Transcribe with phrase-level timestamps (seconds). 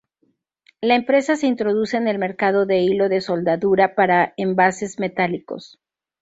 [0.81, 5.79] La empresa se introduce en el mercado de hilo de soldadura para envases metálicos.